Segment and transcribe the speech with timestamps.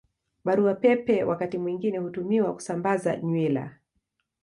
[0.43, 3.77] Barua Pepe wakati mwingine hutumiwa kusambaza nywila.